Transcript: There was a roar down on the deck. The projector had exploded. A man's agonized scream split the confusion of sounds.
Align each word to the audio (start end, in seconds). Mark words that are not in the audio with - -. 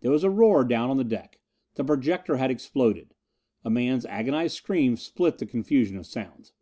There 0.00 0.12
was 0.12 0.22
a 0.22 0.30
roar 0.30 0.62
down 0.62 0.90
on 0.90 0.96
the 0.96 1.02
deck. 1.02 1.40
The 1.74 1.82
projector 1.82 2.36
had 2.36 2.52
exploded. 2.52 3.14
A 3.64 3.68
man's 3.70 4.06
agonized 4.06 4.54
scream 4.54 4.96
split 4.96 5.38
the 5.38 5.44
confusion 5.46 5.96
of 5.96 6.06
sounds. 6.06 6.52